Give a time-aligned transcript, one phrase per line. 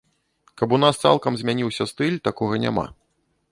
[0.61, 2.85] Каб у нас цалкам змяніўся стыль, такога няма.